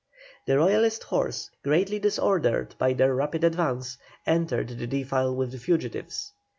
The 0.47 0.57
Royalist 0.57 1.03
horse, 1.03 1.51
greatly 1.63 1.99
disordered 1.99 2.73
by 2.79 2.93
their 2.93 3.13
rapid 3.13 3.43
advance, 3.43 3.99
entered 4.25 4.69
the 4.69 4.87
defile 4.87 5.35
with 5.35 5.51
the 5.51 5.59
fugitives. 5.59 6.31